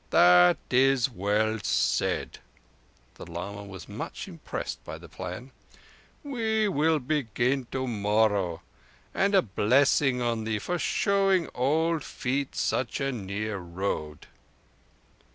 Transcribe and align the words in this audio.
"That 0.09 0.57
is 0.71 1.11
well 1.11 1.59
said." 1.61 2.39
The 3.13 3.31
lama 3.31 3.63
was 3.63 3.87
much 3.87 4.27
impressed 4.27 4.83
by 4.83 4.97
the 4.97 5.07
plan. 5.07 5.51
"We 6.23 6.67
will 6.67 6.97
begin 6.97 7.67
tomorrow, 7.69 8.63
and 9.13 9.35
a 9.35 9.43
blessing 9.43 10.19
on 10.19 10.43
thee 10.43 10.57
for 10.57 10.79
showing 10.79 11.49
old 11.53 12.03
feet 12.03 12.55
such 12.55 12.99
a 12.99 13.11
near 13.11 13.59
road." 13.59 14.25